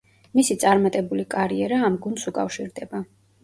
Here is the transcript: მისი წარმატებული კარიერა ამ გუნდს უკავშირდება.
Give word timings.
მისი 0.37 0.57
წარმატებული 0.63 1.27
კარიერა 1.35 1.79
ამ 1.93 2.01
გუნდს 2.09 2.27
უკავშირდება. 2.35 3.07